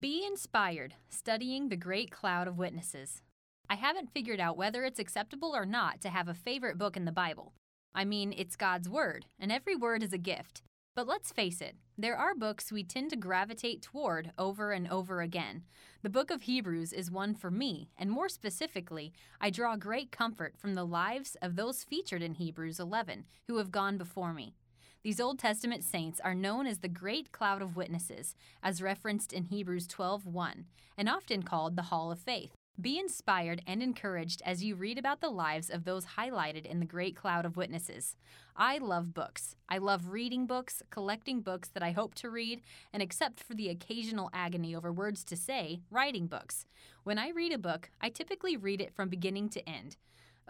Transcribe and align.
Be 0.00 0.24
inspired, 0.24 0.94
studying 1.10 1.68
the 1.68 1.76
great 1.76 2.10
cloud 2.10 2.48
of 2.48 2.56
witnesses. 2.56 3.20
I 3.68 3.74
haven't 3.74 4.14
figured 4.14 4.40
out 4.40 4.56
whether 4.56 4.82
it's 4.82 4.98
acceptable 4.98 5.54
or 5.54 5.66
not 5.66 6.00
to 6.00 6.08
have 6.08 6.26
a 6.26 6.32
favorite 6.32 6.78
book 6.78 6.96
in 6.96 7.04
the 7.04 7.12
Bible. 7.12 7.52
I 7.94 8.06
mean, 8.06 8.32
it's 8.34 8.56
God's 8.56 8.88
Word, 8.88 9.26
and 9.38 9.52
every 9.52 9.76
word 9.76 10.02
is 10.02 10.14
a 10.14 10.18
gift. 10.18 10.62
But 10.96 11.06
let's 11.06 11.32
face 11.32 11.60
it, 11.60 11.76
there 11.98 12.16
are 12.16 12.34
books 12.34 12.72
we 12.72 12.82
tend 12.82 13.10
to 13.10 13.16
gravitate 13.16 13.82
toward 13.82 14.32
over 14.38 14.72
and 14.72 14.88
over 14.88 15.20
again. 15.20 15.64
The 16.02 16.08
book 16.08 16.30
of 16.30 16.42
Hebrews 16.42 16.94
is 16.94 17.10
one 17.10 17.34
for 17.34 17.50
me, 17.50 17.90
and 17.98 18.10
more 18.10 18.30
specifically, 18.30 19.12
I 19.38 19.50
draw 19.50 19.76
great 19.76 20.10
comfort 20.10 20.54
from 20.56 20.72
the 20.72 20.86
lives 20.86 21.36
of 21.42 21.56
those 21.56 21.84
featured 21.84 22.22
in 22.22 22.36
Hebrews 22.36 22.80
11 22.80 23.26
who 23.48 23.58
have 23.58 23.70
gone 23.70 23.98
before 23.98 24.32
me. 24.32 24.54
These 25.02 25.20
Old 25.20 25.38
Testament 25.38 25.82
saints 25.82 26.20
are 26.20 26.34
known 26.34 26.66
as 26.66 26.80
the 26.80 26.88
great 26.88 27.32
cloud 27.32 27.62
of 27.62 27.74
witnesses, 27.74 28.34
as 28.62 28.82
referenced 28.82 29.32
in 29.32 29.46
Hebrews 29.46 29.86
12:1, 29.86 30.66
and 30.98 31.08
often 31.08 31.42
called 31.42 31.74
the 31.74 31.84
Hall 31.84 32.12
of 32.12 32.20
Faith. 32.20 32.54
Be 32.78 32.98
inspired 32.98 33.62
and 33.66 33.82
encouraged 33.82 34.42
as 34.44 34.62
you 34.62 34.74
read 34.74 34.98
about 34.98 35.20
the 35.20 35.30
lives 35.30 35.70
of 35.70 35.84
those 35.84 36.04
highlighted 36.04 36.66
in 36.66 36.80
the 36.80 36.86
great 36.86 37.16
cloud 37.16 37.46
of 37.46 37.56
witnesses. 37.56 38.14
I 38.54 38.76
love 38.76 39.14
books. 39.14 39.56
I 39.70 39.78
love 39.78 40.08
reading 40.08 40.46
books, 40.46 40.82
collecting 40.90 41.40
books 41.40 41.70
that 41.70 41.82
I 41.82 41.92
hope 41.92 42.14
to 42.16 42.28
read, 42.28 42.60
and 42.92 43.02
except 43.02 43.42
for 43.42 43.54
the 43.54 43.70
occasional 43.70 44.28
agony 44.34 44.74
over 44.74 44.92
words 44.92 45.24
to 45.24 45.36
say, 45.36 45.80
writing 45.90 46.26
books. 46.26 46.66
When 47.04 47.18
I 47.18 47.30
read 47.30 47.52
a 47.52 47.58
book, 47.58 47.90
I 48.02 48.10
typically 48.10 48.56
read 48.58 48.82
it 48.82 48.92
from 48.94 49.08
beginning 49.08 49.48
to 49.50 49.66
end. 49.66 49.96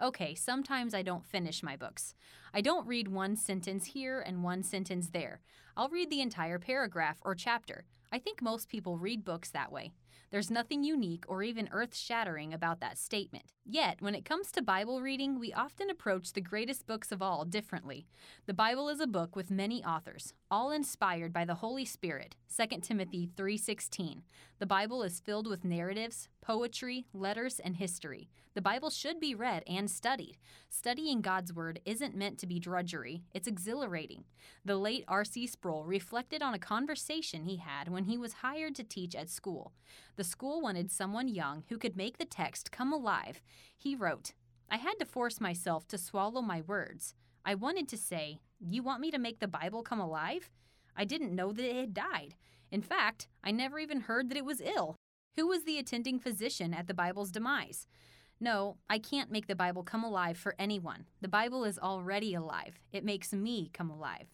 Okay, 0.01 0.33
sometimes 0.33 0.95
I 0.95 1.03
don't 1.03 1.23
finish 1.23 1.61
my 1.61 1.77
books. 1.77 2.15
I 2.55 2.61
don't 2.61 2.87
read 2.87 3.07
one 3.07 3.35
sentence 3.35 3.85
here 3.85 4.19
and 4.19 4.43
one 4.43 4.63
sentence 4.63 5.09
there. 5.09 5.41
I'll 5.77 5.89
read 5.89 6.09
the 6.09 6.21
entire 6.21 6.57
paragraph 6.57 7.19
or 7.21 7.35
chapter. 7.35 7.85
I 8.11 8.17
think 8.17 8.41
most 8.41 8.67
people 8.67 8.97
read 8.97 9.23
books 9.23 9.51
that 9.51 9.71
way. 9.71 9.91
There's 10.29 10.51
nothing 10.51 10.83
unique 10.83 11.25
or 11.27 11.43
even 11.43 11.69
earth 11.71 11.95
shattering 11.95 12.53
about 12.53 12.79
that 12.79 12.97
statement. 12.97 13.45
Yet, 13.65 14.01
when 14.01 14.15
it 14.15 14.25
comes 14.25 14.51
to 14.51 14.61
Bible 14.61 15.01
reading, 15.01 15.39
we 15.39 15.53
often 15.53 15.89
approach 15.89 16.33
the 16.33 16.41
greatest 16.41 16.87
books 16.87 17.11
of 17.11 17.21
all 17.21 17.45
differently. 17.45 18.07
The 18.45 18.53
Bible 18.53 18.89
is 18.89 18.99
a 18.99 19.07
book 19.07 19.35
with 19.35 19.51
many 19.51 19.83
authors, 19.83 20.33
all 20.49 20.71
inspired 20.71 21.31
by 21.31 21.45
the 21.45 21.55
Holy 21.55 21.85
Spirit. 21.85 22.35
2 22.47 22.81
Timothy 22.81 23.29
3:16. 23.35 24.23
The 24.59 24.65
Bible 24.65 25.03
is 25.03 25.19
filled 25.19 25.47
with 25.47 25.63
narratives, 25.65 26.29
poetry, 26.41 27.05
letters, 27.13 27.59
and 27.59 27.77
history. 27.77 28.29
The 28.53 28.61
Bible 28.61 28.89
should 28.89 29.19
be 29.19 29.33
read 29.33 29.63
and 29.65 29.89
studied. 29.89 30.37
Studying 30.69 31.21
God's 31.21 31.53
word 31.53 31.79
isn't 31.85 32.15
meant 32.15 32.37
to 32.39 32.47
be 32.47 32.59
drudgery, 32.59 33.23
it's 33.33 33.47
exhilarating. 33.47 34.25
The 34.65 34.75
late 34.75 35.05
R.C. 35.07 35.47
Sproul 35.47 35.85
reflected 35.85 36.41
on 36.41 36.53
a 36.53 36.59
conversation 36.59 37.45
he 37.45 37.57
had 37.57 37.87
when 37.87 38.05
he 38.05 38.17
was 38.17 38.33
hired 38.33 38.75
to 38.75 38.83
teach 38.83 39.15
at 39.15 39.29
school. 39.29 39.71
The 40.15 40.23
school 40.23 40.61
wanted 40.61 40.91
someone 40.91 41.27
young 41.27 41.63
who 41.69 41.77
could 41.77 41.95
make 41.95 42.17
the 42.17 42.25
text 42.25 42.71
come 42.71 42.91
alive. 42.91 43.41
He 43.77 43.95
wrote, 43.95 44.33
I 44.69 44.77
had 44.77 44.99
to 44.99 45.05
force 45.05 45.41
myself 45.41 45.87
to 45.89 45.97
swallow 45.97 46.41
my 46.41 46.61
words. 46.61 47.13
I 47.43 47.55
wanted 47.55 47.87
to 47.89 47.97
say, 47.97 48.39
You 48.59 48.83
want 48.83 49.01
me 49.01 49.11
to 49.11 49.17
make 49.17 49.39
the 49.39 49.47
Bible 49.47 49.83
come 49.83 49.99
alive? 49.99 50.49
I 50.95 51.05
didn't 51.05 51.35
know 51.35 51.51
that 51.51 51.65
it 51.65 51.75
had 51.75 51.93
died. 51.93 52.35
In 52.71 52.81
fact, 52.81 53.27
I 53.43 53.51
never 53.51 53.79
even 53.79 54.01
heard 54.01 54.29
that 54.29 54.37
it 54.37 54.45
was 54.45 54.61
ill. 54.61 54.95
Who 55.35 55.47
was 55.47 55.63
the 55.63 55.77
attending 55.77 56.19
physician 56.19 56.73
at 56.73 56.87
the 56.87 56.93
Bible's 56.93 57.31
demise? 57.31 57.87
No, 58.39 58.77
I 58.89 58.97
can't 58.97 59.31
make 59.31 59.47
the 59.47 59.55
Bible 59.55 59.83
come 59.83 60.03
alive 60.03 60.37
for 60.37 60.55
anyone. 60.57 61.05
The 61.21 61.27
Bible 61.27 61.63
is 61.63 61.77
already 61.77 62.33
alive. 62.33 62.79
It 62.91 63.05
makes 63.05 63.33
me 63.33 63.69
come 63.73 63.89
alive. 63.89 64.27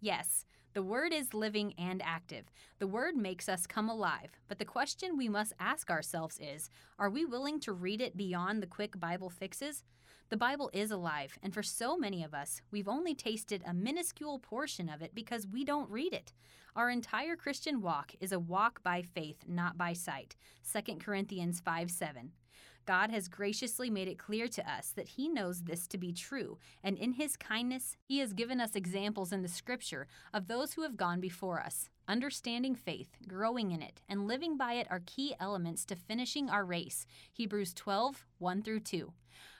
Yes, 0.00 0.44
the 0.74 0.82
Word 0.82 1.12
is 1.12 1.32
living 1.32 1.72
and 1.78 2.02
active. 2.02 2.46
The 2.80 2.88
Word 2.88 3.16
makes 3.16 3.48
us 3.48 3.64
come 3.64 3.88
alive. 3.88 4.30
But 4.48 4.58
the 4.58 4.64
question 4.64 5.16
we 5.16 5.28
must 5.28 5.52
ask 5.60 5.88
ourselves 5.88 6.40
is 6.42 6.68
are 6.98 7.08
we 7.08 7.24
willing 7.24 7.60
to 7.60 7.72
read 7.72 8.00
it 8.00 8.16
beyond 8.16 8.60
the 8.60 8.66
quick 8.66 8.98
Bible 8.98 9.30
fixes? 9.30 9.84
The 10.30 10.36
Bible 10.36 10.70
is 10.72 10.90
alive, 10.90 11.38
and 11.44 11.54
for 11.54 11.62
so 11.62 11.96
many 11.96 12.24
of 12.24 12.34
us, 12.34 12.60
we've 12.72 12.88
only 12.88 13.14
tasted 13.14 13.62
a 13.64 13.72
minuscule 13.72 14.40
portion 14.40 14.88
of 14.88 15.00
it 15.00 15.14
because 15.14 15.46
we 15.46 15.64
don't 15.64 15.90
read 15.90 16.12
it. 16.12 16.32
Our 16.74 16.90
entire 16.90 17.36
Christian 17.36 17.80
walk 17.80 18.12
is 18.18 18.32
a 18.32 18.40
walk 18.40 18.82
by 18.82 19.02
faith, 19.02 19.44
not 19.46 19.78
by 19.78 19.92
sight. 19.92 20.34
2 20.72 20.96
Corinthians 20.96 21.60
5 21.60 21.88
7. 21.88 22.32
God 22.86 23.10
has 23.10 23.28
graciously 23.28 23.88
made 23.90 24.08
it 24.08 24.18
clear 24.18 24.48
to 24.48 24.70
us 24.70 24.92
that 24.96 25.08
He 25.08 25.28
knows 25.28 25.62
this 25.62 25.86
to 25.88 25.98
be 25.98 26.12
true, 26.12 26.58
and 26.82 26.96
in 26.98 27.12
His 27.12 27.36
kindness, 27.36 27.96
He 28.04 28.18
has 28.18 28.32
given 28.32 28.60
us 28.60 28.74
examples 28.74 29.32
in 29.32 29.42
the 29.42 29.48
Scripture 29.48 30.06
of 30.32 30.46
those 30.46 30.74
who 30.74 30.82
have 30.82 30.96
gone 30.96 31.20
before 31.20 31.60
us. 31.60 31.88
Understanding 32.06 32.74
faith, 32.74 33.16
growing 33.26 33.70
in 33.70 33.80
it, 33.80 34.02
and 34.08 34.26
living 34.26 34.56
by 34.56 34.74
it 34.74 34.86
are 34.90 35.02
key 35.06 35.34
elements 35.40 35.84
to 35.86 35.96
finishing 35.96 36.50
our 36.50 36.64
race. 36.64 37.06
Hebrews 37.32 37.72
12, 37.72 38.26
1 38.38 38.62
through 38.62 38.80
2. 38.80 39.12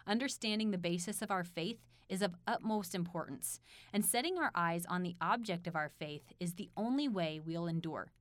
Understanding 0.06 0.70
the 0.70 0.78
basis 0.78 1.22
of 1.22 1.30
our 1.30 1.44
faith 1.44 1.78
is 2.08 2.20
of 2.20 2.36
utmost 2.46 2.94
importance, 2.94 3.60
and 3.92 4.04
setting 4.04 4.36
our 4.36 4.50
eyes 4.54 4.84
on 4.86 5.02
the 5.02 5.16
object 5.20 5.66
of 5.66 5.74
our 5.74 5.88
faith 5.88 6.32
is 6.38 6.54
the 6.54 6.68
only 6.76 7.08
way 7.08 7.40
we'll 7.42 7.66
endure. 7.66 8.12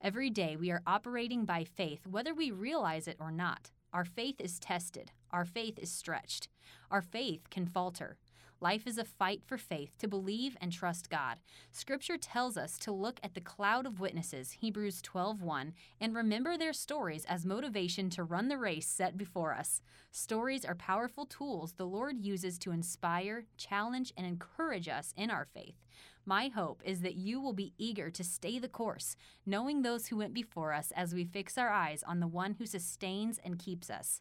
Every 0.00 0.30
day 0.30 0.56
we 0.56 0.70
are 0.70 0.82
operating 0.86 1.44
by 1.44 1.64
faith, 1.64 2.06
whether 2.06 2.34
we 2.34 2.50
realize 2.50 3.08
it 3.08 3.16
or 3.20 3.30
not. 3.30 3.70
Our 3.92 4.04
faith 4.04 4.40
is 4.40 4.58
tested. 4.58 5.12
Our 5.30 5.44
faith 5.44 5.78
is 5.78 5.90
stretched. 5.90 6.48
Our 6.90 7.02
faith 7.02 7.50
can 7.50 7.66
falter. 7.66 8.16
Life 8.62 8.86
is 8.86 8.96
a 8.96 9.04
fight 9.04 9.42
for 9.44 9.58
faith 9.58 9.98
to 9.98 10.06
believe 10.06 10.56
and 10.60 10.70
trust 10.70 11.10
God. 11.10 11.40
Scripture 11.72 12.16
tells 12.16 12.56
us 12.56 12.78
to 12.78 12.92
look 12.92 13.18
at 13.20 13.34
the 13.34 13.40
cloud 13.40 13.86
of 13.86 13.98
witnesses, 13.98 14.52
Hebrews 14.52 15.02
12:1, 15.02 15.74
and 16.00 16.14
remember 16.14 16.56
their 16.56 16.72
stories 16.72 17.24
as 17.24 17.44
motivation 17.44 18.08
to 18.10 18.22
run 18.22 18.46
the 18.46 18.56
race 18.56 18.86
set 18.86 19.18
before 19.18 19.52
us. 19.52 19.82
Stories 20.12 20.64
are 20.64 20.76
powerful 20.76 21.26
tools 21.26 21.72
the 21.72 21.86
Lord 21.86 22.24
uses 22.24 22.56
to 22.60 22.70
inspire, 22.70 23.46
challenge, 23.56 24.12
and 24.16 24.26
encourage 24.26 24.88
us 24.88 25.12
in 25.16 25.28
our 25.28 25.44
faith. 25.44 25.82
My 26.24 26.48
hope 26.48 26.82
is 26.84 27.00
that 27.00 27.16
you 27.16 27.40
will 27.40 27.52
be 27.52 27.74
eager 27.78 28.08
to 28.10 28.22
stay 28.22 28.60
the 28.60 28.68
course, 28.68 29.16
knowing 29.44 29.82
those 29.82 30.06
who 30.06 30.16
went 30.16 30.32
before 30.32 30.72
us 30.72 30.92
as 30.94 31.14
we 31.14 31.24
fix 31.24 31.58
our 31.58 31.70
eyes 31.70 32.04
on 32.06 32.20
the 32.20 32.28
one 32.28 32.54
who 32.54 32.66
sustains 32.66 33.40
and 33.44 33.58
keeps 33.58 33.90
us. 33.90 34.20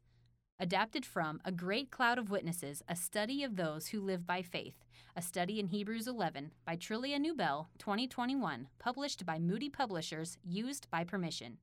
Adapted 0.59 1.06
from 1.06 1.40
A 1.45 1.51
Great 1.51 1.91
Cloud 1.91 2.17
of 2.17 2.31
Witnesses, 2.31 2.81
a 2.88 2.95
study 2.95 3.44
of 3.44 3.56
those 3.56 3.88
who 3.88 4.01
live 4.01 4.25
by 4.25 4.41
faith, 4.41 4.84
a 5.16 5.22
study 5.22 5.59
in 5.59 5.67
Hebrews 5.67 6.07
11 6.07 6.51
by 6.66 6.75
Trillia 6.75 7.19
Newbell, 7.19 7.69
2021, 7.78 8.67
published 8.79 9.25
by 9.25 9.38
Moody 9.38 9.69
Publishers, 9.69 10.38
used 10.44 10.90
by 10.90 11.03
permission. 11.03 11.57